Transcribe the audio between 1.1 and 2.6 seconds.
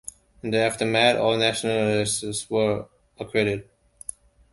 all Nationalists